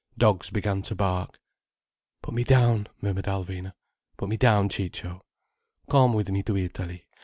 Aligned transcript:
Dogs 0.17 0.49
began 0.49 0.81
to 0.81 0.95
bark. 0.95 1.39
"Put 2.23 2.33
me 2.33 2.43
down," 2.43 2.87
murmured 3.03 3.25
Alvina. 3.25 3.73
"Put 4.17 4.29
me 4.29 4.37
down, 4.37 4.67
Ciccio." 4.67 5.21
"Come 5.91 6.13
with 6.15 6.31
me 6.31 6.41
to 6.41 6.57
Italy. 6.57 7.05